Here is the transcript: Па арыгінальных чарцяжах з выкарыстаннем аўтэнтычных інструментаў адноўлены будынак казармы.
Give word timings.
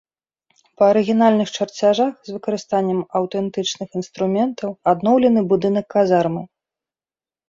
Па 0.81 0.85
арыгінальных 0.91 1.49
чарцяжах 1.57 2.13
з 2.29 2.33
выкарыстаннем 2.37 2.99
аўтэнтычных 3.19 3.89
інструментаў 4.01 4.69
адноўлены 4.93 5.45
будынак 5.53 5.85
казармы. 5.97 6.43